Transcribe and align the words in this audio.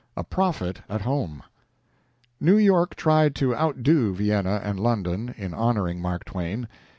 A 0.17 0.23
PROPHET 0.23 0.81
AT 0.89 1.01
HOME 1.01 1.43
New 2.39 2.57
York 2.57 2.95
tried 2.95 3.35
to 3.35 3.55
outdo 3.55 4.15
Vienna 4.15 4.59
and 4.63 4.79
London 4.79 5.35
in 5.37 5.53
honoring 5.53 6.01
Mark 6.01 6.25
Twain. 6.25 6.67